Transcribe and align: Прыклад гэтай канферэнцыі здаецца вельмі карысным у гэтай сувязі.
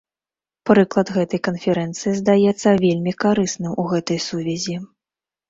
Прыклад 0.69 1.11
гэтай 1.17 1.41
канферэнцыі 1.47 2.13
здаецца 2.21 2.69
вельмі 2.87 3.11
карысным 3.25 3.77
у 3.85 3.87
гэтай 3.93 4.19
сувязі. 4.31 4.75